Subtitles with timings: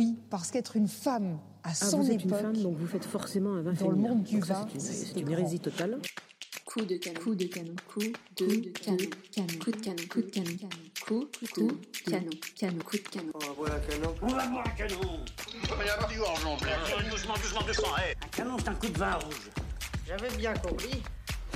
[0.00, 2.86] Oui, parce qu'être une femme à Ah, son vous êtes époque, une femme, donc vous
[2.86, 5.98] faites forcément un vin dans le monde du vin, c'est une- hérésie totale.
[6.64, 7.20] Coup de canon.
[7.20, 7.74] Coup de canon.
[7.86, 8.96] Coup de canon.
[9.30, 9.46] Canon.
[9.62, 10.02] Coup de canon.
[10.08, 10.56] Coup de canon.
[11.04, 11.48] Coup de
[12.10, 12.30] canon.
[12.56, 12.78] Canon.
[12.82, 13.32] Coup de canon.
[13.34, 14.14] On va boire un canon.
[14.22, 15.20] On va boire un canon
[15.62, 16.18] Il va y avoir du hé
[18.24, 19.50] Un canon, c'est un coup de vin rouge.
[20.06, 21.02] J'avais bien compris.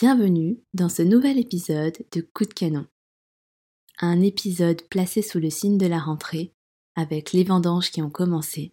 [0.00, 2.86] Bienvenue dans ce nouvel épisode de Coup de canon.
[3.98, 6.54] Un épisode placé sous le signe de la rentrée,
[6.96, 8.72] avec les vendanges qui ont commencé,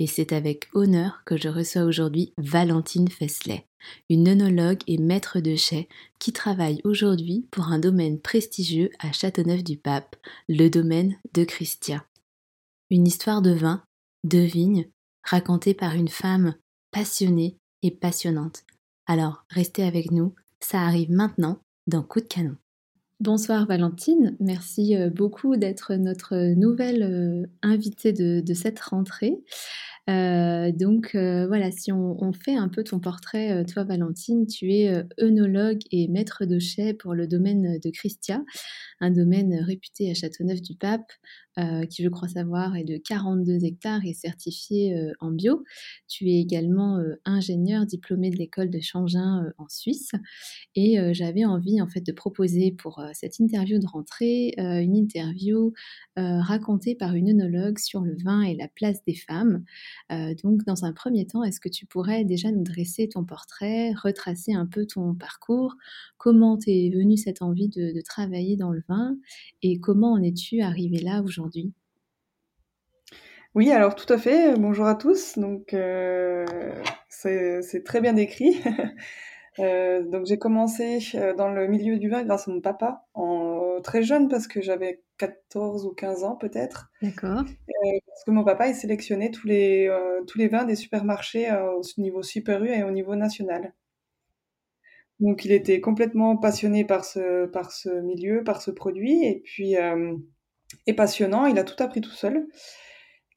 [0.00, 3.68] et c'est avec honneur que je reçois aujourd'hui Valentine Fesselet,
[4.10, 10.16] une œnologue et maître de chai qui travaille aujourd'hui pour un domaine prestigieux à Châteauneuf-du-Pape,
[10.48, 12.04] le domaine de Christia.
[12.90, 13.84] Une histoire de vin,
[14.24, 14.90] de vigne,
[15.22, 16.56] racontée par une femme
[16.90, 18.64] passionnée et passionnante.
[19.06, 20.34] Alors, restez avec nous,
[20.64, 22.56] ça arrive maintenant dans Coup de canon.
[23.20, 29.36] Bonsoir Valentine, merci euh, beaucoup d'être notre nouvelle euh, invitée de, de cette rentrée.
[30.10, 34.72] Euh, donc euh, voilà, si on, fait un peu ton portrait, euh, toi Valentine, tu
[34.72, 38.44] es œnologue et maître de chai pour le domaine de Christia,
[39.00, 41.10] un domaine réputé à Châteauneuf-du-Pape,
[41.88, 45.62] qui je crois savoir est de 42 hectares et certifié en bio.
[46.08, 50.10] Tu es également ingénieur diplômé de l'école de Changin en Suisse.
[50.74, 55.72] Et j'avais envie en fait de proposer pour cette interview de rentrée une interview
[56.16, 59.64] racontée par une œnologue sur le vin et la place des femmes.
[60.12, 63.92] Euh, donc dans un premier temps, est-ce que tu pourrais déjà nous dresser ton portrait,
[63.92, 65.76] retracer un peu ton parcours,
[66.18, 69.16] comment t'es venue cette envie de, travailler dans le vin?
[69.62, 71.72] Et comment en es-tu arrivé là aujourd'hui?
[73.54, 74.58] Oui, alors tout à fait.
[74.58, 75.38] Bonjour à tous.
[75.38, 76.44] Donc, euh,
[77.08, 78.56] c'est très bien décrit.
[79.60, 80.98] Euh, donc, j'ai commencé
[81.36, 85.03] dans le milieu du vin grâce à mon papa, en, très jeune parce que j'avais
[85.18, 86.90] 14 ou 15 ans peut-être.
[87.02, 87.40] D'accord.
[87.40, 91.50] Euh, parce que mon papa, il sélectionnait tous les, euh, tous les vins des supermarchés
[91.50, 93.74] euh, au niveau Super U et au niveau national.
[95.20, 99.76] Donc, il était complètement passionné par ce, par ce milieu, par ce produit, et puis,
[100.88, 102.48] et passionnant, il a tout appris tout seul.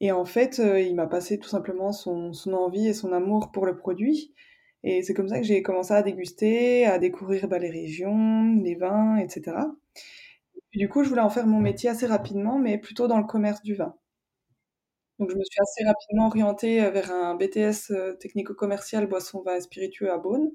[0.00, 3.64] Et en fait, il m'a passé tout simplement son, son envie et son amour pour
[3.64, 4.34] le produit.
[4.82, 8.74] Et c'est comme ça que j'ai commencé à déguster, à découvrir bah, les régions, les
[8.74, 9.56] vins, etc.
[10.72, 13.60] Du coup, je voulais en faire mon métier assez rapidement, mais plutôt dans le commerce
[13.62, 13.94] du vin.
[15.20, 19.54] Donc, je me suis assez rapidement orientée euh, vers un BTS euh, technico-commercial boisson, vin
[19.56, 20.50] et spiritueux à Beaune,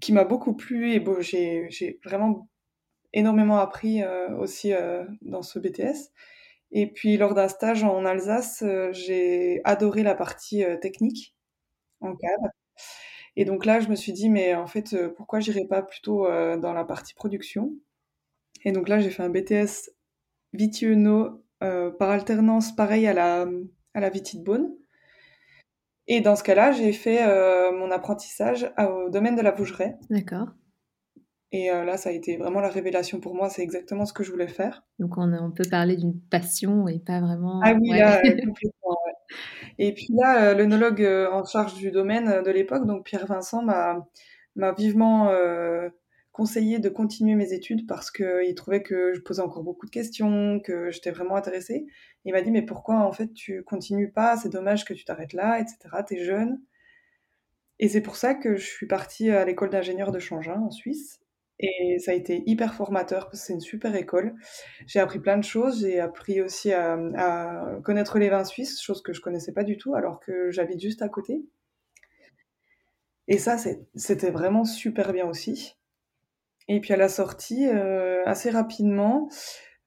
[0.00, 2.48] qui m'a beaucoup plu et bon, j'ai vraiment
[3.14, 6.12] énormément appris euh, aussi euh, dans ce BTS.
[6.72, 11.36] Et puis, lors d'un stage en Alsace, euh, j'ai adoré la partie technique
[12.00, 12.50] en cave.
[13.36, 16.26] Et donc là, je me suis dit, mais en fait, pourquoi j'irais pas plutôt
[16.58, 17.72] dans la partie production?
[18.64, 19.90] Et donc là, j'ai fait un BTS
[20.52, 23.46] Vitiono euh, par alternance, pareil à la,
[23.94, 24.70] à la Viti de Beaune.
[26.06, 29.92] Et dans ce cas-là, j'ai fait euh, mon apprentissage au domaine de la bougerie.
[30.10, 30.48] D'accord.
[31.50, 33.48] Et euh, là, ça a été vraiment la révélation pour moi.
[33.48, 34.84] C'est exactement ce que je voulais faire.
[34.98, 37.60] Donc on, on peut parler d'une passion et pas vraiment.
[37.64, 37.98] Ah oui, ouais.
[37.98, 39.12] là, euh, complètement, ouais.
[39.78, 41.02] Et puis là, l'œnologue
[41.32, 44.04] en charge du domaine de l'époque, donc Pierre Vincent, m'a
[44.56, 45.88] m'a vivement euh,
[46.34, 50.58] conseillé de continuer mes études parce qu'il trouvait que je posais encore beaucoup de questions,
[50.58, 51.86] que j'étais vraiment intéressée.
[52.24, 54.36] Il m'a dit, mais pourquoi en fait tu continues pas?
[54.36, 55.78] C'est dommage que tu t'arrêtes là, etc.
[56.04, 56.60] T'es jeune.
[57.78, 61.20] Et c'est pour ça que je suis partie à l'école d'ingénieur de Changin en Suisse.
[61.60, 64.34] Et ça a été hyper formateur parce que c'est une super école.
[64.88, 65.82] J'ai appris plein de choses.
[65.82, 69.94] J'ai appris aussi à, connaître les vins suisses, chose que je connaissais pas du tout
[69.94, 71.44] alors que j'habite juste à côté.
[73.28, 73.56] Et ça,
[73.94, 75.76] c'était vraiment super bien aussi.
[76.68, 79.28] Et puis à la sortie, euh, assez rapidement,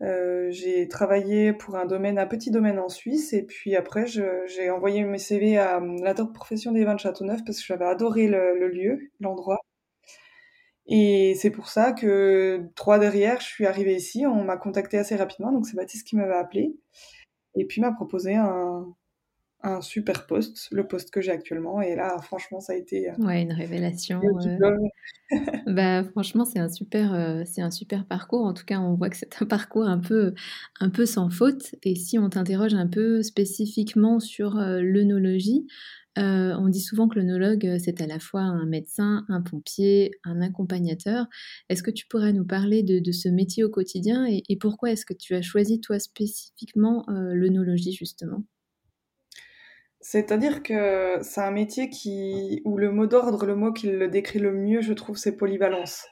[0.01, 3.33] euh, j'ai travaillé pour un domaine, un petit domaine en Suisse.
[3.33, 7.43] Et puis après, j'ai envoyé mes CV à la top profession des vins de Châteauneuf
[7.45, 9.59] parce que j'avais adoré le, le lieu, l'endroit.
[10.87, 14.25] Et c'est pour ça que trois derrière, je suis arrivée ici.
[14.25, 16.75] On m'a contacté assez rapidement, donc c'est Baptiste qui m'avait appelé
[17.55, 18.85] et puis m'a proposé un,
[19.63, 21.81] un super poste, le poste que j'ai actuellement.
[21.81, 24.21] Et là, franchement, ça a été euh, Ouais, une révélation.
[24.39, 24.71] euh.
[25.67, 28.45] Bah, franchement, c'est un super, euh, c'est un super parcours.
[28.45, 30.33] En tout cas, on voit que c'est un parcours un peu,
[30.79, 31.75] un peu sans faute.
[31.83, 35.67] Et si on t'interroge un peu spécifiquement sur euh, l'œnologie,
[36.19, 41.27] on dit souvent que l'onologue, c'est à la fois un médecin, un pompier, un accompagnateur.
[41.69, 45.05] Est-ce que tu pourrais nous parler de, ce métier au quotidien et, et pourquoi est-ce
[45.05, 48.43] que tu as choisi toi spécifiquement l'œnologie justement?
[50.01, 54.39] C'est-à-dire que c'est un métier qui, où le mot d'ordre, le mot qui le décrit
[54.39, 56.07] le mieux, je trouve, c'est polyvalence.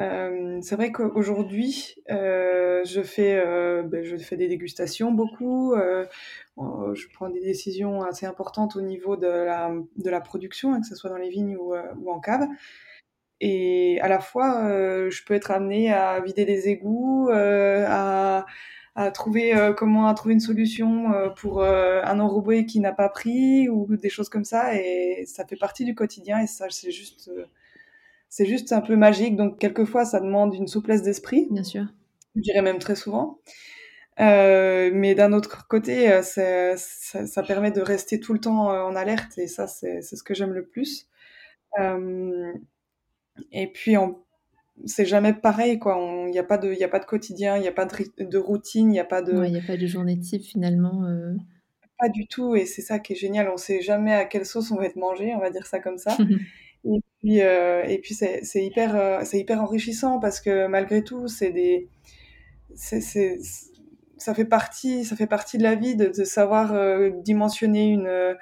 [0.00, 7.06] Euh, c'est vrai qu'aujourd'hui, euh, je, fais, euh, ben, je fais des dégustations beaucoup, je
[7.12, 10.94] prends des décisions assez importantes au niveau de la, de la production, hein, que ce
[10.94, 12.46] soit dans les vignes ou, ou, en cave.
[13.40, 14.68] Et à la fois,
[15.08, 18.46] je peux être amenée à vider des égouts, à
[18.94, 22.92] à trouver euh, comment à trouver une solution euh, pour euh, un enrobé qui n'a
[22.92, 24.74] pas pris ou des choses comme ça.
[24.74, 27.30] Et ça fait partie du quotidien et ça c'est juste
[28.28, 29.36] c'est juste un peu magique.
[29.36, 31.46] Donc quelquefois ça demande une souplesse d'esprit.
[31.50, 31.86] Bien sûr.
[32.36, 33.38] Je dirais même très souvent.
[34.18, 39.38] Mais d'un autre côté ça, ça, permet de rester tout le temps en alerte.
[39.38, 41.08] Et ça c'est ce que j'aime le plus.
[43.52, 44.22] Et puis en
[44.86, 45.98] c'est jamais pareil, quoi.
[46.26, 48.24] Il n'y a, pas de, y a pas de quotidien, il n'y a pas de,
[48.24, 49.32] de routine, il n'y a pas de.
[49.44, 51.04] Il n'y a pas de journée type finalement.
[51.04, 51.34] Euh.
[51.98, 53.50] Pas du tout, et c'est ça qui est génial.
[53.52, 55.98] On sait jamais à quelle sauce on va être mangé, on va dire ça comme
[55.98, 56.16] ça.
[56.84, 61.28] et puis, euh, et puis c'est, hyper, euh, c'est hyper enrichissant parce que malgré tout,
[61.28, 61.88] c'est des.
[62.74, 63.38] C'est, c'est,
[64.16, 66.74] ça fait partie, ça fait partie de la vie de, de savoir
[67.22, 68.36] dimensionner une.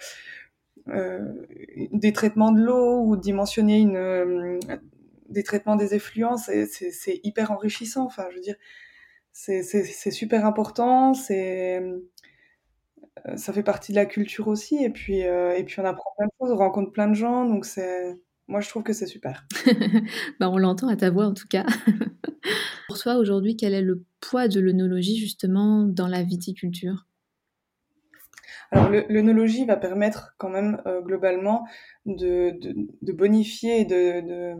[1.93, 4.59] des traitements de l'eau ou dimensionner une,
[5.29, 8.05] des traitements des effluents, c'est hyper enrichissant.
[8.05, 8.57] Enfin, je veux dire,
[9.33, 11.15] c'est super important.
[11.15, 11.83] C'est
[13.27, 14.83] euh, ça fait partie de la culture aussi.
[14.83, 17.45] Et puis, euh, et puis on apprend plein de choses, on rencontre plein de gens.
[17.45, 19.47] Donc, c'est moi, je trouve que c'est super.
[20.41, 21.67] bah, on l'entend à ta voix, en tout cas.
[22.89, 27.07] Pour toi, aujourd'hui, quel est le poids de l'œnologie, justement, dans la viticulture?
[28.71, 31.67] Alors, l'œnologie va permettre quand même euh, globalement
[32.07, 32.59] de,
[33.03, 34.55] de, bonifier et de,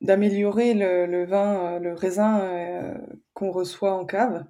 [0.00, 2.94] d'améliorer le, vin, euh, le raisin euh,
[3.34, 4.44] qu'on reçoit en cave.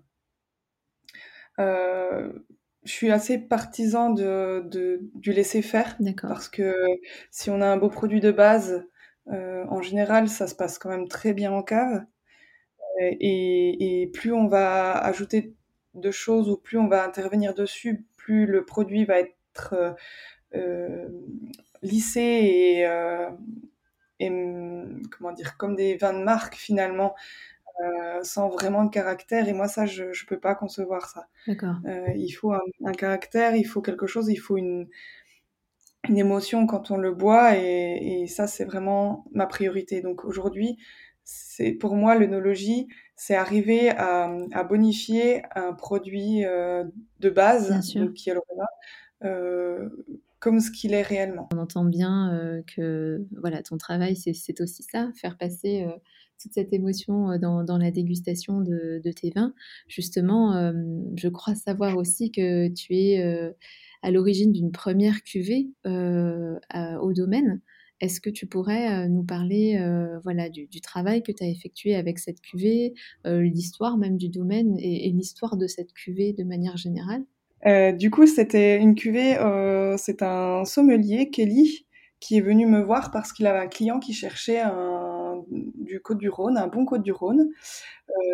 [1.58, 2.32] Euh,
[2.84, 6.74] je suis assez partisan de, du laisser faire parce que
[7.30, 8.86] si on a un beau produit de base,
[9.26, 12.04] en général, ça se passe quand même très bien en cave.
[12.98, 15.54] Et, et, plus on va ajouter
[15.94, 19.96] de choses ou plus on va intervenir dessus, plus le produit va être
[21.82, 22.86] lissé et,
[24.20, 24.30] et
[25.10, 27.14] comment dire, comme des vins de marque finalement,
[27.82, 29.48] euh, sans vraiment de caractère.
[29.48, 31.28] Et moi, ça, je ne peux pas concevoir ça.
[31.48, 34.88] Euh, il faut un, caractère, il faut quelque chose, il faut une,
[36.08, 37.56] une émotion quand on le boit.
[37.56, 40.02] Et, et ça, c'est vraiment ma priorité.
[40.02, 40.78] Donc aujourd'hui,
[41.24, 46.84] c'est pour moi l'œnologie, c'est arriver à, à, bonifier un produit euh,
[47.20, 48.40] de base, donc, qui est le
[49.24, 49.88] euh,
[50.40, 51.48] comme ce qu'il est réellement.
[51.52, 55.92] On entend bien euh, que voilà, ton travail, c'est aussi ça, faire passer euh,
[56.42, 59.54] toute cette émotion euh, dans, la dégustation de, tes vins.
[59.86, 60.72] Justement,
[61.16, 63.52] je crois savoir aussi que tu es
[64.02, 67.60] à l'origine d'une première cuvée au domaine.
[68.00, 69.78] Est-ce que tu pourrais nous parler
[70.22, 72.94] voilà, du, travail que tu as effectué avec cette cuvée,
[73.24, 77.24] l'histoire même du domaine et l'histoire de cette cuvée de manière générale?
[77.66, 81.86] Euh, du coup, c'était une cuvée, euh, c'est un sommelier, Kelly,
[82.20, 86.56] qui est venu me voir parce qu'il avait un client qui cherchait un, du Côte-du-Rhône,
[86.58, 87.50] un bon Côte-du-Rhône,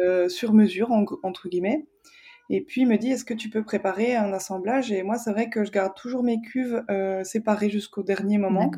[0.05, 0.91] euh, sur mesure,
[1.23, 1.87] entre guillemets.
[2.51, 4.93] Et puis il me dit, est-ce que tu peux préparer un assemblage?
[4.93, 8.71] Et moi, c'est vrai que je garde toujours mes cuves euh, séparées jusqu'au dernier moment,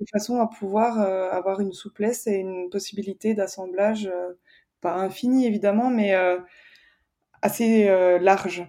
[0.00, 4.32] de façon à pouvoir euh, avoir une souplesse et une possibilité d'assemblage, euh,
[4.80, 6.12] pas infini évidemment, mais
[7.42, 7.86] assez
[8.20, 8.66] large.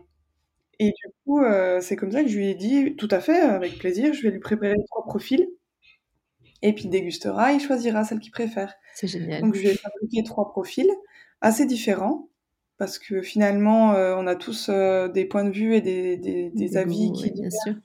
[0.79, 3.39] Et du coup, euh, c'est comme ça que je lui ai dit: «Tout à fait,
[3.39, 5.47] avec plaisir, je vais lui préparer trois profils
[6.61, 8.73] et puis il dégustera, il choisira celle qu'il préfère».
[8.95, 9.41] C'est génial.
[9.41, 10.89] Donc je lui ai fabriqué trois profils
[11.41, 12.29] assez différents
[12.77, 16.77] parce que finalement, euh, on a tous, euh, des points de vue et des des
[16.77, 17.31] avis qui
[17.63, 17.75] sur,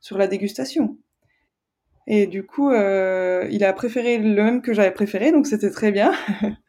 [0.00, 0.98] sur la dégustation.
[2.06, 6.12] Et du coup, il a préféré le même que j'avais préféré, donc c'était très bien.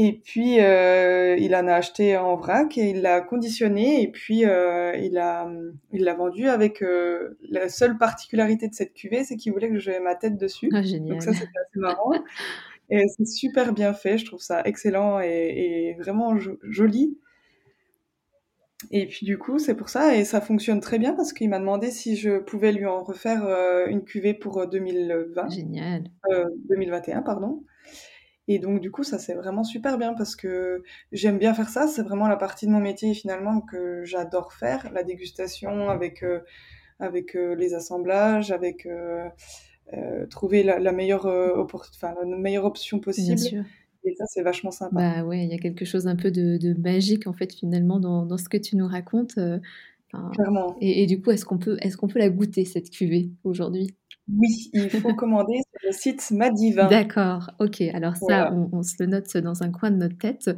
[0.00, 4.44] Et puis, euh, il en a acheté en vrac et il l'a conditionné et puis
[4.44, 5.50] euh, il a
[5.92, 9.80] il l'a vendu avec euh, la seule particularité de cette cuvée, c'est qu'il voulait que
[9.80, 10.70] je ma tête dessus.
[10.72, 11.14] Ah, génial.
[11.14, 12.12] Donc ça, c'était assez marrant.
[12.90, 17.18] et c'est super bien fait, je trouve ça excellent et, et vraiment joli.
[18.92, 21.58] Et puis du coup, c'est pour ça, et ça fonctionne très bien parce qu'il m'a
[21.58, 23.42] demandé si je pouvais lui en refaire
[23.88, 25.48] une cuvée pour 2020.
[25.48, 26.04] Génial.
[26.68, 27.64] 2021, pardon.
[28.50, 31.86] Et donc, du coup, ça c'est vraiment super bien parce que j'aime bien faire ça.
[31.86, 36.40] C'est vraiment la partie de mon métier finalement que j'adore faire, la dégustation avec, euh,
[36.98, 39.28] avec euh, les assemblages, avec euh,
[40.30, 43.36] trouver la, la meilleure, enfin, la meilleure option possible.
[43.36, 43.64] Bien sûr.
[44.04, 44.96] Et ça, c'est vachement sympa.
[44.96, 48.00] Bah ouais, il y a quelque chose un peu de, de magique en fait finalement
[48.00, 49.38] dans, dans, ce que tu nous racontes.
[50.32, 50.74] Clairement.
[50.80, 53.94] Et, et, du coup, est-ce qu'on peut, est-ce qu'on peut la goûter cette cuvée aujourd'hui?
[54.36, 56.88] Oui, il faut commander sur le site Madivin.
[56.88, 57.80] D'accord, ok.
[57.94, 60.50] Alors ça, on, on, se le note dans un coin de notre tête.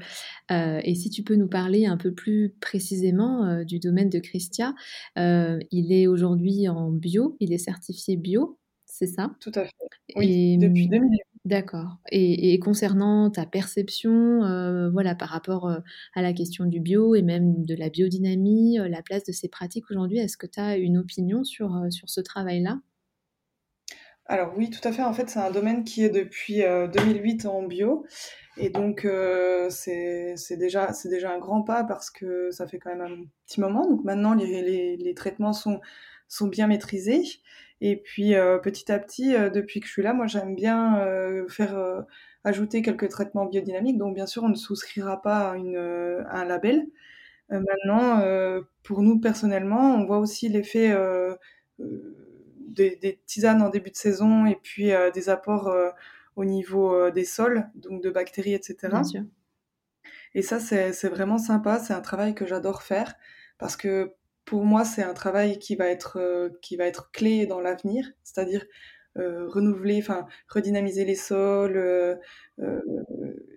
[0.50, 4.18] Euh, et si tu peux nous parler un peu plus précisément euh, du domaine de
[4.18, 4.74] Christia,
[5.18, 9.30] euh, il est aujourd'hui en bio, il est certifié bio, c'est ça?
[9.40, 9.72] Tout à fait.
[10.16, 11.20] Oui, et, depuis 2008.
[11.46, 11.96] D'accord.
[12.12, 14.40] Et, et, concernant ta perception,
[14.92, 15.70] voilà, par rapport
[16.14, 19.90] à la question du bio et même de la biodynamie, la place de ces pratiques
[19.90, 22.80] aujourd'hui, est-ce que tu as une opinion sur, sur ce travail-là?
[24.30, 25.02] Alors oui, tout à fait.
[25.02, 28.06] En fait, c'est un domaine qui est depuis euh, 2008 en bio.
[28.56, 33.00] Et donc, euh, c'est déjà, déjà un grand pas parce que ça fait quand même
[33.00, 33.87] un petit moment.
[33.88, 35.80] Donc maintenant, les, les, les traitements sont,
[36.28, 37.22] sont bien maîtrisés.
[37.80, 40.99] Et puis, euh, petit à petit, euh, depuis que je suis là, moi, j'aime bien
[41.00, 42.04] euh, faire
[42.44, 43.99] ajouter quelques traitements biodynamiques.
[43.99, 46.87] Donc, bien sûr, on ne souscrira pas à, une, à un label.
[47.50, 48.22] maintenant,
[48.82, 50.94] pour nous, personnellement, on voit aussi l'effet
[52.70, 55.90] des, des, tisanes en début de saison et puis euh, des apports euh,
[56.36, 58.76] au niveau euh, des sols, donc de bactéries, etc.
[58.88, 59.22] Bien sûr.
[60.34, 61.80] Et ça, c'est vraiment sympa.
[61.80, 63.14] C'est un travail que j'adore faire
[63.58, 67.60] parce que pour moi, c'est un travail qui va être, qui va être clé dans
[67.60, 68.64] l'avenir, c'est-à-dire
[69.18, 72.14] euh, renouveler, enfin redynamiser les sols, euh,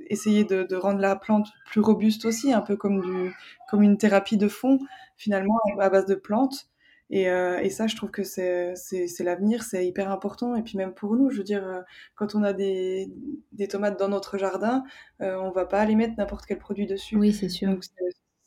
[0.08, 3.32] essayer de, de, rendre la plante plus robuste aussi, un peu comme, du,
[3.70, 4.79] comme une thérapie de fond
[5.15, 6.70] finalement à base de plantes.
[7.15, 8.74] Et, euh, et, ça, je trouve que c'est
[9.20, 10.55] l'avenir, c'est hyper important.
[10.55, 11.82] Et puis même pour nous, je veux dire, euh,
[12.15, 13.13] quand on a des,
[13.51, 14.84] des tomates dans notre jardin,
[15.22, 17.15] euh, on va pas aller mettre n'importe quel produit dessus.
[17.15, 17.70] Oui, c'est sûr.
[17.70, 17.84] Donc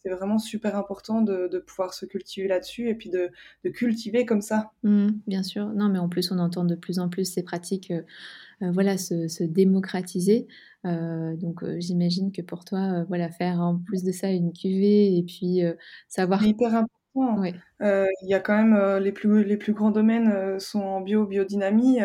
[0.03, 3.31] c'est vraiment super important de, de pouvoir se cultiver là-dessus et puis de,
[3.63, 4.73] de, cultiver comme ça.
[4.83, 5.69] Mmh, bien sûr.
[5.69, 9.29] Non, mais en plus, on entend de plus en plus ces pratiques euh, voilà, se,
[9.29, 10.49] se, démocratiser.
[10.87, 15.23] Euh, donc j'imagine que pour toi, voilà, faire en plus de ça une cuvée et
[15.23, 15.61] puis
[16.09, 16.45] savoir...
[16.45, 16.85] Hyper
[17.17, 20.83] il euh, y a quand même euh, les, plus, les plus grands domaines euh, sont
[20.83, 22.01] en bio, biodynamie.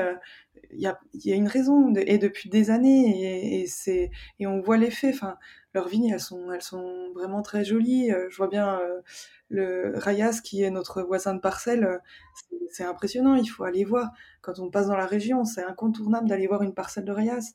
[0.74, 4.10] Il y, a, y, a, une raison, de, et depuis des années, et, et, c'est,
[4.40, 5.10] et on voit l'effet.
[5.10, 5.38] Enfin,
[5.74, 8.10] leurs vignes, elles sont, elles sont vraiment très jolies.
[8.30, 8.80] je vois bien
[9.50, 12.00] le Rayas, qui est notre voisin de parcelle,
[12.70, 14.12] c'est impressionnant, il faut aller voir.
[14.42, 17.54] Quand on passe dans la région, c'est incontournable d'aller voir une parcelle de Rayas.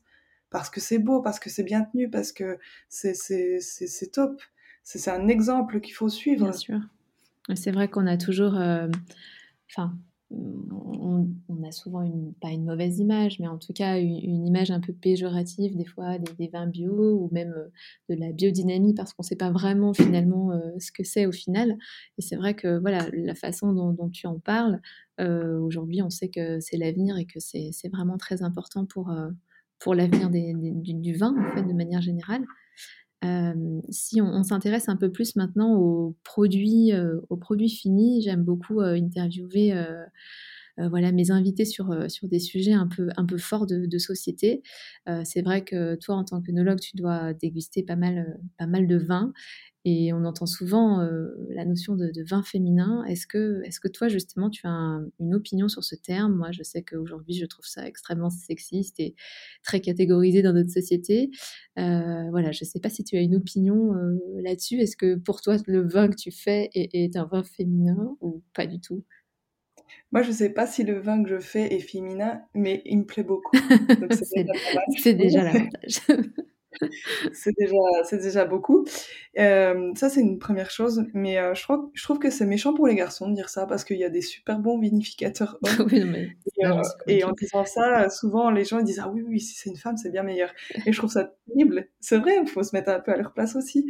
[0.51, 2.59] Parce que c'est beau, parce que c'est bien tenu, parce que
[2.89, 4.43] c'est top.
[4.83, 6.45] C'est un exemple qu'il faut suivre.
[6.45, 6.81] Bien sûr.
[7.55, 8.89] C'est vrai qu'on a toujours, euh,
[9.71, 9.97] enfin,
[10.31, 11.29] on,
[11.65, 14.93] a souvent une, pas une mauvaise image, mais en tout cas une, image un peu
[14.93, 17.69] péjorative des fois des, vins bio ou même euh,
[18.09, 21.33] de la biodynamie parce qu'on ne sait pas vraiment finalement euh, ce que c'est au
[21.33, 21.77] final.
[22.19, 24.81] Et c'est vrai que voilà, la façon dont, tu en parles,
[25.19, 29.13] aujourd'hui on sait que c'est l'avenir et que c'est vraiment très important pour,
[29.79, 32.45] pour l'avenir du, du, vin en fait de manière générale.
[33.27, 38.43] Euh, si on, s'intéresse un peu plus maintenant aux produits, euh, aux produits finis, j'aime
[38.43, 39.75] beaucoup euh, interviewer
[40.79, 44.63] voilà mes invités sur, sur des sujets un peu, un peu forts de, société.
[45.25, 48.97] c'est vrai que toi, en tant qu'œnologue, tu dois déguster pas mal, pas mal de
[48.97, 49.33] vins.
[49.89, 53.05] Et on entend souvent euh, la notion de, vin féminin.
[53.05, 56.35] Est-ce que, est que toi, justement, tu as un, une opinion sur ce terme?
[56.35, 59.15] Moi, je sais qu'aujourd'hui, je trouve ça extrêmement sexiste et
[59.63, 61.31] très catégorisé dans notre société.
[61.79, 64.81] Euh, voilà, je ne sais pas si tu as une opinion euh, là-dessus.
[64.81, 68.67] Est-ce que pour toi, le vin que tu fais est un vin féminin ou pas
[68.67, 69.05] du tout?
[70.13, 73.05] Moi, je sais pas si le vin que je fais est féminin, mais il me
[73.05, 73.57] plaît beaucoup.
[75.03, 76.01] C'est déjà l'avantage
[77.33, 78.85] c'est déjà, c'est déjà beaucoup.
[79.39, 81.05] Euh, ça, c'est une première chose.
[81.15, 83.67] Mais euh, je, crois, je trouve que c'est méchant pour les garçons de dire ça
[83.67, 85.89] parce qu'il y a des super bons vinificateurs hommes.
[85.91, 86.37] oui, mais...
[86.57, 89.55] et, euh, et en disant ça, souvent les gens ils disent Ah oui, oui, si
[89.55, 90.53] c'est une femme, c'est bien meilleur.
[90.87, 91.89] Et je trouve ça terrible.
[92.01, 93.87] C'est vrai, il faut se mettre un peu à leur place aussi.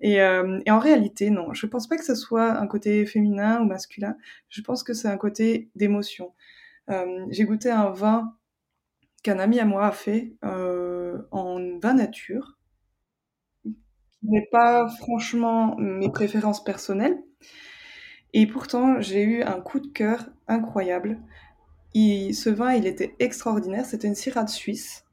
[0.00, 3.60] Et, euh, et, en réalité, non, je pense pas que ce soit un côté féminin
[3.60, 4.16] ou masculin.
[4.48, 6.32] Je pense que c'est un côté d'émotion.
[6.90, 8.34] Euh, J'ai goûté un vin
[9.22, 12.58] qu'un ami à moi a fait euh, en vin nature,
[13.64, 17.18] qui n'est pas franchement mes préférences personnelles.
[18.32, 21.18] Et pourtant, j'ai eu un coup de cœur incroyable.
[21.94, 23.84] Ce vin, il était extraordinaire.
[23.84, 25.04] C'était une Syrah suisse.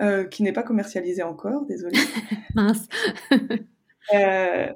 [0.00, 1.98] Euh, qui n'est pas commercialisée encore, désolée.
[2.54, 2.88] Mince.
[4.14, 4.66] euh,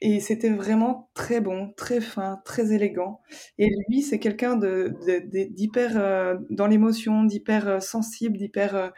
[0.00, 3.20] et c'était vraiment très bon, très fin, très élégant.
[3.58, 8.74] Et lui, c'est quelqu'un d'hyper de, de, euh, dans l'émotion, d'hyper euh, sensible, d'hyper.
[8.74, 8.88] Euh,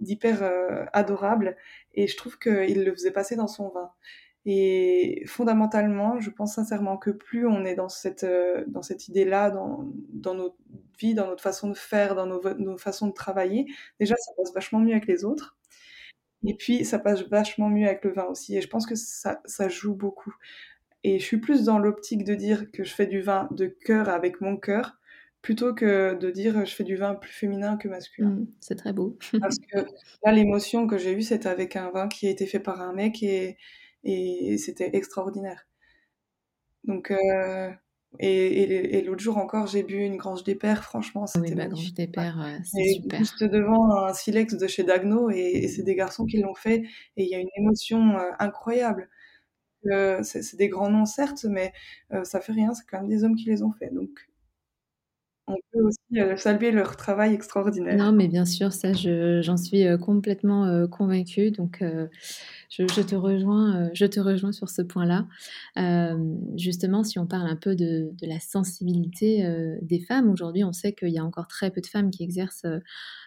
[0.00, 0.48] d'hyper
[0.92, 1.56] adorable
[1.92, 3.90] et je trouve qu'il le faisait passer dans son vin.
[4.50, 8.24] Et fondamentalement, je pense sincèrement que plus on est dans cette,
[8.66, 10.56] dans cette idée-là, dans, dans notre
[10.98, 13.66] vie, dans notre façon de faire, dans nos, nos façons de travailler,
[14.00, 15.58] déjà ça passe vachement mieux avec les autres.
[16.46, 18.56] Et puis ça passe vachement mieux avec le vin aussi.
[18.56, 20.34] Et je pense que ça, ça joue beaucoup.
[21.04, 24.08] Et je suis plus dans l'optique de dire que je fais du vin de cœur
[24.08, 24.96] avec mon cœur,
[25.42, 28.30] plutôt que de dire je fais du vin plus féminin que masculin.
[28.30, 29.18] Mmh, c'est très beau.
[29.42, 29.80] Parce que
[30.24, 32.94] là, l'émotion que j'ai eue, c'était avec un vin qui a été fait par un
[32.94, 33.58] mec et,
[34.08, 35.66] et c'était extraordinaire.
[36.84, 37.70] Donc, euh,
[38.18, 38.62] et,
[38.98, 41.92] et, l'autre jour encore, j'ai bu une Grange des Pères, franchement, c'était oui, bah, Grange
[41.92, 43.18] des Pères, euh, c'est super.
[43.18, 46.84] Juste devant un silex de chez Dagno, et, c'est des garçons qui l'ont fait,
[47.16, 49.10] et il y a une émotion euh, incroyable.
[49.86, 51.72] Euh, c'est des grands noms, certes, mais
[52.24, 53.92] ça fait rien, c'est quand même des hommes qui les ont fait.
[53.92, 54.27] Donc,
[55.48, 57.96] on peut aussi saluer leur travail extraordinaire.
[57.96, 61.50] Non, mais bien sûr, ça, j'en suis complètement convaincue.
[61.50, 61.82] Donc,
[62.70, 65.26] je, te rejoins, je te rejoins sur ce point-là.
[66.56, 69.46] justement, si on parle un peu de, la sensibilité
[69.82, 72.66] des femmes, aujourd'hui, on sait qu'il y a encore très peu de femmes qui exercent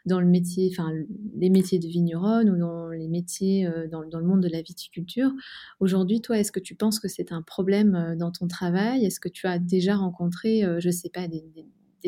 [0.05, 0.91] dans le métier, enfin,
[1.35, 5.31] les métiers de vigneronne ou dans les métiers dans, le monde de la viticulture.
[5.79, 9.05] Aujourd'hui, toi, est-ce que tu penses que c'est un problème dans ton travail?
[9.05, 11.43] Est-ce que tu as déjà rencontré, je ne sais pas, des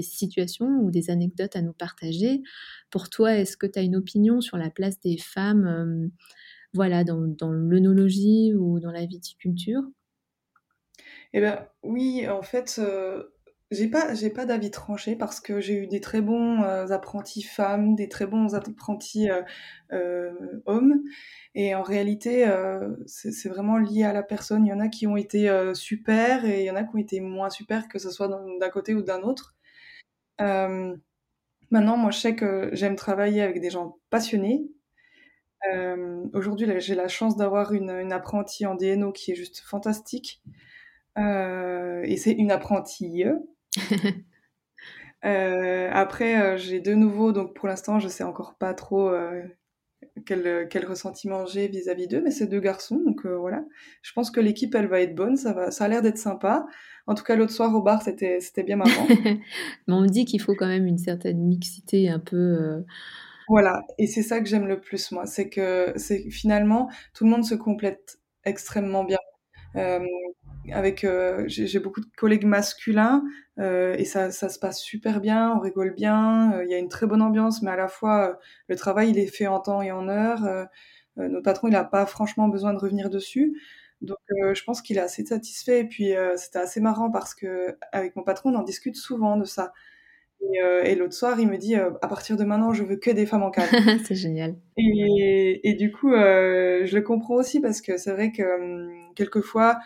[0.01, 2.41] situations ou des anecdotes à nous partager.
[2.89, 6.07] Pour toi, est-ce que tu as une opinion sur la place des femmes euh,
[6.73, 9.83] voilà, dans, dans l'œnologie ou dans la viticulture?
[11.33, 13.23] Eh bien, oui, en fait, euh,
[13.71, 17.95] j'ai pas, pas d'avis tranché parce que j'ai eu des très bons euh, apprentis femmes,
[17.95, 19.29] des très bons apprentis
[20.65, 21.01] hommes.
[21.55, 22.47] Et en réalité,
[23.05, 24.65] c'est vraiment lié à la personne.
[24.65, 26.99] Il y en a qui ont été super et il y en a qui ont
[26.99, 29.52] été moins super, que ce soit d'un côté ou d'un autre.
[30.41, 30.95] Euh,
[31.71, 34.65] maintenant, moi, je sais que j'aime travailler avec des gens passionnés.
[35.71, 40.41] Euh, aujourd'hui, j'ai la chance d'avoir une, apprentie en DNO qui est juste fantastique.
[41.17, 43.23] Euh, et c'est une apprentie.
[45.21, 49.11] après, j'ai de nouveau, donc pour l'instant, je sais encore pas trop
[50.25, 53.65] quel, quel ressentiment j'ai vis-à-vis d'eux, mais c'est deux garçons, donc voilà.
[54.01, 56.65] Je pense que l'équipe, elle va être bonne, ça, va, ça a l'air d'être sympa.
[57.05, 59.07] En tout cas, l'autre soir au bar, c'était, c'était bien marrant.
[59.87, 62.37] Mais on me dit qu'il faut quand même une certaine mixité un peu.
[62.37, 62.81] Euh,
[63.49, 65.25] voilà, et c'est ça que j'aime le plus, moi.
[65.25, 69.17] C'est que c'est, finalement, tout le monde se complète extrêmement bien.
[69.75, 69.99] Euh,
[70.71, 73.23] avec euh, j'ai, beaucoup de collègues masculins
[73.57, 77.05] et ça, ça, se passe super bien, on rigole bien, il y a une très
[77.05, 80.07] bonne ambiance, mais à la fois le travail il est fait en temps et en
[80.07, 80.67] heure.
[81.17, 83.55] notre patron il n'a pas franchement besoin de revenir dessus.
[84.03, 85.79] Donc euh, je pense qu'il est assez satisfait.
[85.79, 89.37] Et puis euh, c'était assez marrant parce que avec mon patron, on en discute souvent
[89.37, 89.73] de ça.
[90.41, 93.25] Et, euh, l'autre soir, il me dit à partir de maintenant, je veux que des
[93.25, 93.71] femmes en cadre.
[94.05, 94.55] c'est génial.
[94.77, 99.79] Et, et, du coup, je le comprends aussi parce que c'est vrai que hum, quelquefois,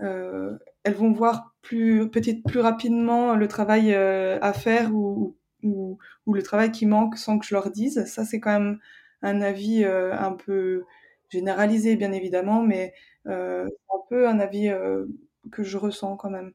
[0.00, 6.42] elles vont voir plus peut-être plus rapidement le travail à faire ou, ou, ou, le
[6.42, 8.04] travail qui manque sans que je leur dise.
[8.06, 8.78] Ça, c'est quand même
[9.22, 10.84] un avis un peu
[11.30, 12.94] généralisé, bien évidemment, mais
[13.26, 15.06] euh, un peu un avis euh,
[15.52, 16.52] que je ressens quand même.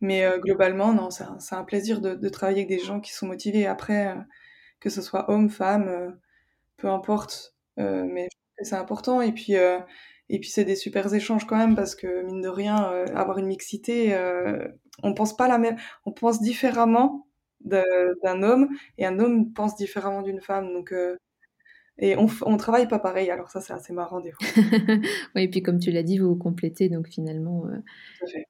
[0.00, 3.66] Mais euh, globalement, non, c'est un, plaisir de, travailler avec des gens qui sont motivés.
[3.66, 4.14] Après,
[4.80, 6.18] que ce soit homme, femme,
[6.78, 8.28] peu importe, mais
[8.62, 9.20] c'est important.
[9.20, 9.54] Et puis,
[10.30, 12.76] et puis c'est des super échanges quand même parce que mine de rien,
[13.14, 14.16] avoir une mixité,
[15.02, 17.26] on pense pas la même, on pense différemment
[17.60, 20.72] d'un homme et un homme pense différemment d'une femme.
[20.72, 20.94] Donc
[22.00, 24.46] et on, on travaille pas pareil, alors ça c'est assez marrant des fois.
[25.34, 27.66] oui, et puis comme tu l'as dit, vous vous complétez, donc finalement.
[27.66, 28.40] Euh...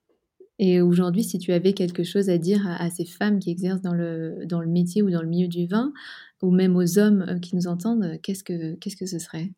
[0.60, 3.94] Et aujourd'hui, si tu avais quelque chose à dire à, ces femmes qui exercent dans
[3.94, 5.92] le, dans le métier ou dans le milieu du vin,
[6.42, 9.50] ou même aux hommes euh, qui nous entendent, qu'est-ce que, qu'est-ce que ce serait?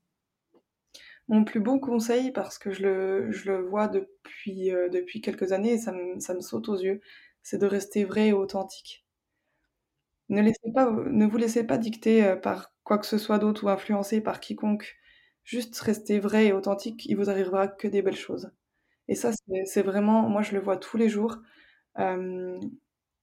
[1.29, 5.73] Mon plus beau conseil, parce que je le, le vois depuis, euh, depuis quelques années
[5.75, 7.01] et ça me, saute aux yeux,
[7.43, 9.05] c'est de rester vrai et authentique.
[10.29, 14.41] Ne, vous laissez pas dicter euh, par quoi que ce soit d'autre ou influencer par
[14.41, 14.97] quiconque.
[15.45, 18.53] Juste restez vrai et authentique, il vous arrivera que des belles choses.
[19.09, 19.33] Et ça,
[19.67, 21.39] c'est vraiment, moi je le vois tous les jours.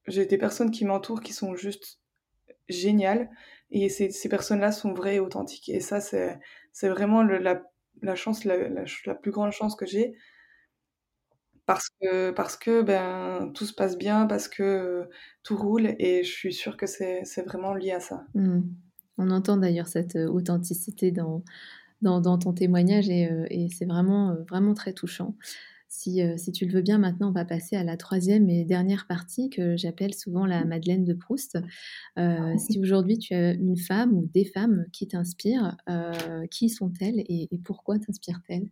[0.06, 2.00] J'ai des personnes qui m'entourent qui sont juste
[2.68, 3.30] géniales
[3.70, 5.68] et ces, ces personnes-là sont vraies et authentiques.
[5.68, 6.38] Et ça, c'est
[6.88, 7.62] vraiment la,
[8.02, 10.14] la, chance, la, plus grande chance que j'ai
[11.66, 15.08] parce que, parce que ben, tout se passe bien, parce que
[15.44, 18.24] tout roule et je suis sûre que c'est vraiment lié à ça.
[18.34, 18.60] Mmh.
[19.18, 21.44] On entend d'ailleurs cette euh, authenticité dans,
[22.00, 25.36] dans, ton témoignage et, euh, et c'est vraiment, euh, vraiment très touchant.
[25.92, 28.64] Si, euh, si tu le veux bien, maintenant, on va passer à la troisième et
[28.64, 31.58] dernière partie que j'appelle souvent la Madeleine de Proust.
[32.16, 37.18] Euh, si aujourd'hui tu as une femme ou des femmes qui t'inspirent, euh, qui sont-elles
[37.18, 38.70] et, et pourquoi t'inspirent-elles?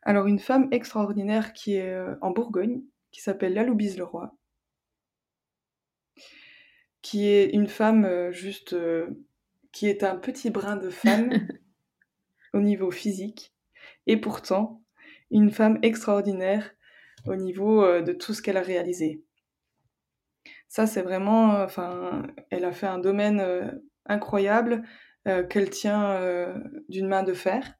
[0.00, 4.34] Alors, une femme extraordinaire qui est en Bourgogne, qui s'appelle Laloubise Leroy,
[7.02, 8.74] qui est une femme juste
[9.72, 11.30] qui est un petit brin de femme
[12.54, 13.52] au niveau physique,
[14.06, 14.77] et pourtant
[15.30, 16.74] une femme extraordinaire
[17.26, 19.22] au niveau euh, de tout ce qu'elle a réalisé.
[20.68, 23.70] Ça, c'est vraiment, euh, enfin, elle a fait un domaine euh,
[24.06, 24.82] incroyable
[25.50, 26.54] qu'elle tient
[26.88, 27.74] d'une main de fer.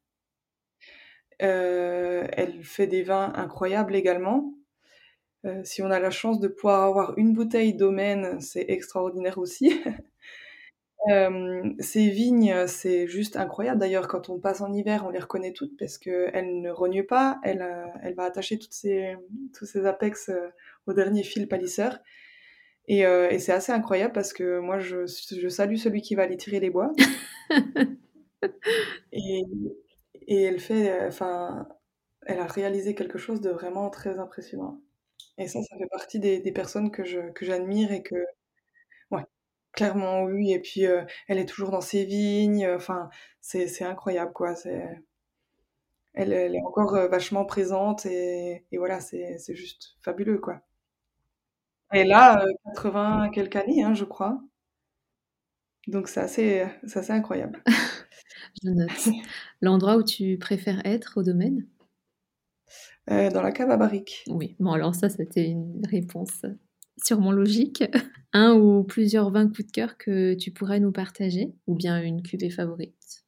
[1.39, 4.53] Elle fait des vins incroyables également.
[5.65, 9.83] Si on a la chance de pouvoir avoir une bouteille domaine, c'est extraordinaire aussi.
[11.11, 13.81] Euh, ces vignes, c'est juste incroyable.
[13.81, 17.39] D'ailleurs, quand on passe en hiver, on les reconnaît toutes parce qu'elles ne rognent pas.
[17.45, 19.17] Elle, euh, elle va attacher toutes ces,
[19.57, 20.49] tous ces apex euh,
[20.87, 21.99] au dernier fil palisseur.
[22.89, 26.25] Et, euh, et c'est assez incroyable parce que moi, je, je salue celui qui va
[26.25, 26.93] aller tirer les bois.
[29.13, 29.43] et,
[30.27, 31.69] et elle fait, enfin,
[32.27, 34.81] elle a réalisé quelque chose de vraiment très impressionnant.
[35.39, 38.17] Et ça, ça fait partie des, des personnes que je, que j'admire et que,
[39.79, 40.53] clairement oui.
[40.53, 42.69] Et puis, euh, elle est toujours dans ses vignes.
[42.77, 43.11] Enfin,
[43.41, 44.55] c'est, c'est incroyable, quoi.
[44.57, 44.85] C'est,
[46.15, 50.61] elle, elle est encore vachement présente et, et voilà, c'est, c'est juste fabuleux, quoi.
[51.93, 54.41] Et là, euh, 80 quelques années, hein, je crois.
[55.87, 57.63] Donc c'est assez, c'est assez incroyable.
[58.63, 59.09] Je note.
[59.63, 61.67] L'endroit où tu préfères être au domaine?
[63.11, 64.25] Euh, dans la cave à barrique.
[64.29, 66.45] Oui, bon alors ça, c'était une réponse
[67.03, 67.85] sûrement logique.
[68.33, 72.23] Un ou plusieurs vins coup de cœur que tu pourrais nous partager, ou bien une
[72.23, 73.25] cuvée favorite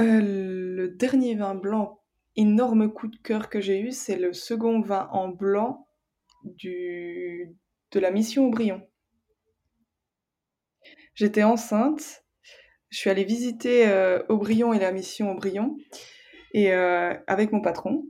[0.00, 2.00] Euh, le dernier vin blanc,
[2.34, 5.88] énorme coup de cœur que j'ai eu, c'est le second vin en blanc
[6.44, 7.50] de
[7.94, 8.80] la mission Aubryon.
[11.14, 12.24] J'étais enceinte,
[12.90, 15.76] je suis allée visiter euh, Aubryon et la mission Aubryon
[16.54, 18.04] euh, avec mon patron.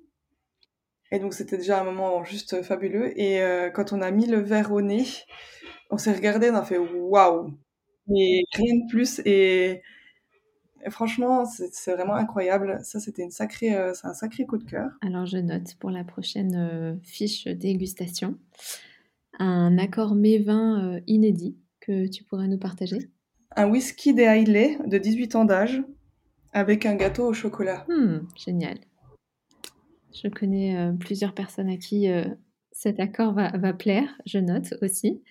[1.11, 3.19] Et donc c'était déjà un moment juste fabuleux.
[3.19, 5.07] Et euh, quand on a mis le verre au nez,
[5.91, 7.53] on s'est regardé, on a fait waouh,
[8.09, 9.21] mais rien de plus.
[9.25, 9.83] Et,
[10.85, 12.79] et franchement, c'est vraiment incroyable.
[12.83, 14.91] Ça, c'était une sacrée, euh, c'est un sacré coup de cœur.
[15.01, 18.39] Alors je note pour la prochaine euh, fiche dégustation
[19.39, 22.99] un accord euh, inédit que tu pourrais nous partager.
[23.57, 25.83] Un whisky des Hailey de 18 ans d'âge
[26.53, 27.87] avec un gâteau au chocolat.
[27.89, 28.79] Hmm, génial.
[30.13, 32.25] Je connais euh, plusieurs personnes à qui euh,
[32.73, 35.23] cet accord va, plaire, je note aussi.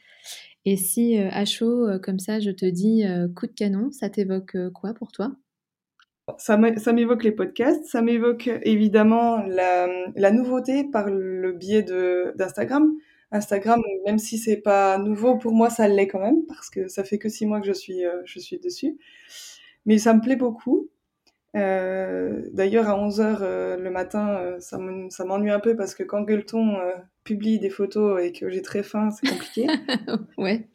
[0.66, 3.04] Et si euh, à chaud, euh, comme ça, je te dis
[3.36, 5.36] coup de canon, ça t'évoque quoi pour toi?
[6.38, 11.84] Ça m'é- ça m'évoque les podcasts, ça m'évoque évidemment la, nouveauté par le biais
[12.36, 12.94] d'Instagram.
[13.32, 17.04] Instagram, même si c'est pas nouveau pour moi, ça l'est quand même parce que ça
[17.04, 18.98] fait que six mois que je suis je suis dessus.
[19.86, 20.90] Mais ça me plaît beaucoup.
[21.58, 26.04] Euh, d'ailleurs, à 11h le matin, euh, ça me- ça m'ennuie un peu parce que
[26.04, 26.94] quand Gueuleton euh,
[27.24, 29.68] publie des photos et que j'ai très faim, c'est compliqué.
[30.38, 30.68] Ouais,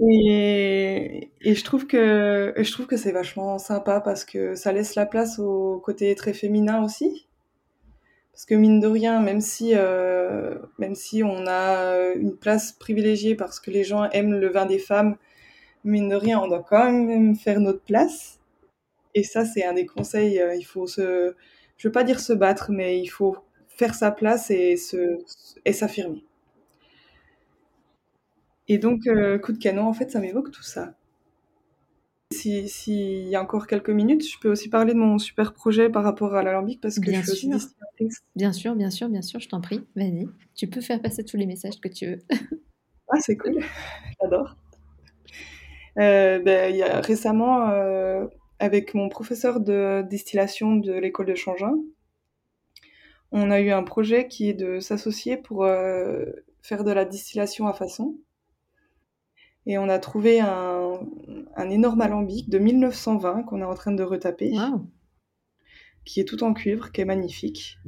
[0.00, 4.94] Et, et je trouve que je trouve que c'est vachement sympa parce que ça laisse
[4.94, 7.26] la place au côté très féminin aussi.
[8.32, 13.34] Parce que mine de rien, même si euh, même si on a une place privilégiée
[13.34, 15.16] parce que les gens aiment le vin des femmes,
[15.84, 18.39] mine de rien, on doit quand même faire notre place.
[19.14, 20.40] Et ça, c'est un des conseils.
[20.40, 21.34] euh, Il faut se,
[21.76, 23.36] je veux pas dire se battre, mais il faut
[23.68, 25.18] faire sa place et se
[25.64, 26.24] et s'affirmer.
[28.68, 30.94] Et donc, euh, coup de canon, en fait, ça m'évoque tout ça.
[32.32, 35.88] Si, s'il y a encore quelques minutes, je peux aussi parler de mon super projet
[35.90, 37.48] par rapport à l'alambic parce que Bien je suis aussi sûr.
[37.48, 38.18] distillatrice.
[38.36, 40.28] bien sûr, bien sûr, bien sûr, je t'en prie, vas-y.
[40.54, 42.18] Tu peux faire passer tous les messages que tu veux.
[43.08, 43.58] Ah, c'est cool,
[44.20, 44.56] j'adore.
[45.98, 48.26] Euh, ben, il y a récemment, euh,
[48.60, 51.76] avec mon professeur de distillation de l'école de Changin,
[53.32, 56.24] on a eu un projet qui est de s'associer pour euh,
[56.62, 58.16] faire de la distillation à façon.
[59.64, 61.00] Et on a trouvé un,
[61.56, 64.52] un énorme alambic de 1920 qu'on est en train de retaper,
[66.04, 67.78] qui est tout en cuivre, qui est magnifique,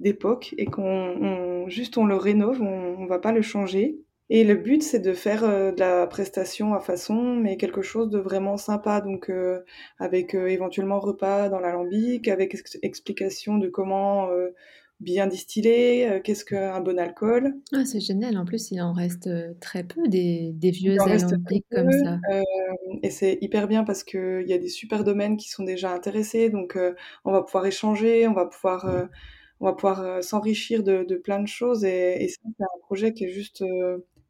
[0.00, 3.98] d'époque, et qu'on on- juste on le rénove, on, on va pas le changer.
[4.28, 8.10] Et le but, c'est de faire euh, de la prestation à façon, mais quelque chose
[8.10, 9.60] de vraiment sympa, donc euh,
[9.98, 14.28] avec euh, éventuellement repas dans l'alambic, avec ex- explication de comment
[14.98, 17.54] bien distiller, qu'est-ce qu'un bon alcool.
[17.74, 18.36] Ah, c'est génial.
[18.38, 19.28] En plus, il en reste
[19.60, 22.18] très peu des, des vieux alambics comme ça.
[23.02, 26.48] et c'est hyper bien parce qu'il y a des super domaines qui sont déjà intéressés,
[26.48, 26.78] donc
[27.24, 29.08] on va pouvoir échanger, on va pouvoir
[29.60, 33.12] on va pouvoir s'enrichir de, de, plein de choses et, et ça c'est un projet
[33.12, 33.62] qui est juste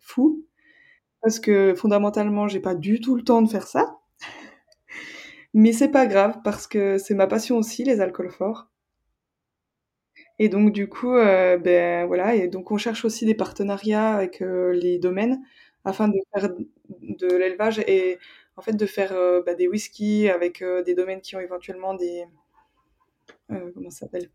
[0.07, 0.45] fou.
[1.23, 3.99] Parce que fondamentalement j'ai pas du tout le temps de faire ça.
[5.55, 8.69] Mais c'est pas grave parce que c'est ma passion aussi les alcools forts.
[10.39, 14.43] Et donc du coup euh, ben voilà et donc on cherche aussi des partenariats avec
[14.43, 15.43] euh, les domaines
[15.85, 16.51] afin de faire
[17.01, 18.19] de l'élevage et
[18.57, 22.25] en fait de faire euh, bah, des whiskies avec des domaines qui ont éventuellement des
[23.75, 24.31] comment ça s'appelle?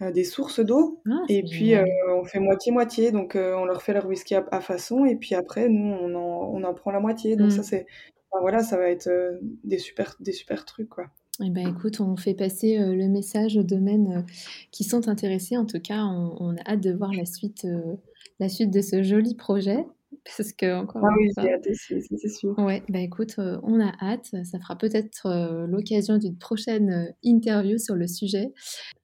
[0.00, 1.84] Des sources d'eau Ah, et puis euh,
[2.20, 5.34] on fait moitié-moitié donc euh, on leur fait leur whisky à, à façon et puis
[5.34, 7.64] après nous on en, on en prend la moitié donc ça Mmh.
[7.64, 7.86] c'est
[8.30, 11.06] enfin, voilà ça va être euh, des super des super trucs quoi.
[11.40, 14.32] Eh ben, écoute, on fait passer euh, le message aux domaines euh,
[14.72, 15.56] qui sont intéressés.
[15.56, 17.94] En tout cas, on, on a hâte de voir la suite, euh,
[18.40, 19.86] la suite de ce joli projet.
[20.36, 22.58] Parce que, encore Ah une oui fois, j'ai hâte aussi c'est sûr.
[22.58, 24.34] ouais, bah écoute, euh, on a hâte.
[24.44, 28.52] Ça fera peut-être euh, l'occasion d'une prochaine euh, interview sur le sujet.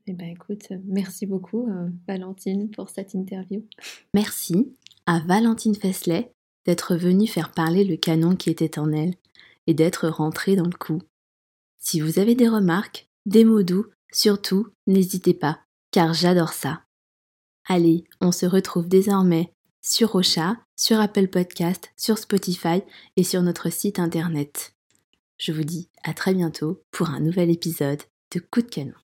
[0.07, 3.65] Eh ben, écoute, euh, merci beaucoup, euh, Valentine, pour cette interview.
[4.13, 4.75] Merci
[5.07, 6.31] à Valentine Fesley
[6.67, 9.15] d'être venue faire parler le canon qui était en elle
[9.67, 11.01] et d'être rentrée dans le coup.
[11.79, 15.61] Si vous avez des remarques, des mots doux, surtout, n'hésitez pas,
[15.91, 16.83] car j'adore ça.
[17.67, 19.54] Allez, on se retrouve désormais
[19.85, 22.83] sur Ocha, sur Apple Podcast, sur Spotify
[23.17, 24.75] et sur notre site internet.
[25.37, 28.01] Je vous dis à très bientôt pour un nouvel épisode
[28.33, 29.04] de Coup de canon.